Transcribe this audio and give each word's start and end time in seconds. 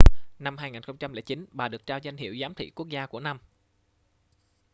năm 0.39 0.57
2009 0.57 1.45
bà 1.51 1.67
được 1.67 1.85
trao 1.85 1.99
danh 1.99 2.17
hiệu 2.17 2.35
giám 2.41 2.53
thị 2.53 2.71
quốc 2.75 2.89
gia 2.89 3.05
của 3.05 3.19
năm 3.19 3.37